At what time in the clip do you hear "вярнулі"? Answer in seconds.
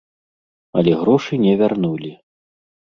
1.61-2.11